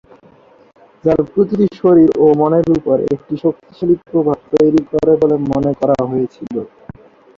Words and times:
যার 1.03 1.19
প্রতিটি 1.31 1.67
শরীর 1.81 2.09
ও 2.17 2.35
মনের 2.39 2.67
উপর 2.77 2.97
একটি 3.13 3.33
শক্তিশালী 3.43 3.95
প্রভাব 4.05 4.37
তৈরী 4.51 4.81
করে 4.91 5.13
বলে 5.21 5.35
মনে 5.51 5.71
করা 5.79 5.97
হয়েছিল। 6.03 6.53